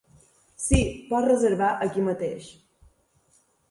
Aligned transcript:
Sí, 0.63 0.79
pot 1.13 1.29
reservar 1.33 1.71
aquí 1.87 2.09
mateix. 2.11 2.53